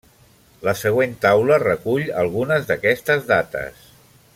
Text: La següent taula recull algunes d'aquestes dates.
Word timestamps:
La 0.67 0.73
següent 0.79 1.13
taula 1.25 1.59
recull 1.65 2.09
algunes 2.25 2.67
d'aquestes 2.73 3.33
dates. 3.33 3.89